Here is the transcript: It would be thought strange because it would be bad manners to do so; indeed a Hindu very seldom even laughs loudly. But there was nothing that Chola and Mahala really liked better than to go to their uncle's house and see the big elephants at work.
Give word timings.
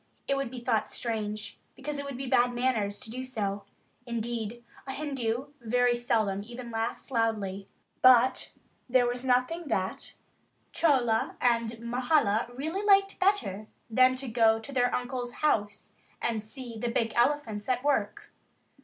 It 0.27 0.35
would 0.35 0.49
be 0.49 0.59
thought 0.61 0.89
strange 0.89 1.59
because 1.75 1.99
it 1.99 2.05
would 2.05 2.17
be 2.17 2.25
bad 2.25 2.55
manners 2.55 2.97
to 3.01 3.11
do 3.11 3.23
so; 3.23 3.65
indeed 4.07 4.63
a 4.87 4.93
Hindu 4.93 5.49
very 5.59 5.95
seldom 5.95 6.41
even 6.43 6.71
laughs 6.71 7.11
loudly. 7.11 7.67
But 8.01 8.51
there 8.89 9.05
was 9.05 9.23
nothing 9.23 9.67
that 9.67 10.15
Chola 10.71 11.35
and 11.39 11.77
Mahala 11.81 12.47
really 12.57 12.81
liked 12.83 13.19
better 13.19 13.67
than 13.91 14.15
to 14.15 14.27
go 14.27 14.57
to 14.57 14.71
their 14.71 14.91
uncle's 14.95 15.33
house 15.45 15.91
and 16.19 16.43
see 16.43 16.79
the 16.79 16.89
big 16.89 17.13
elephants 17.15 17.69
at 17.69 17.83
work. 17.83 18.31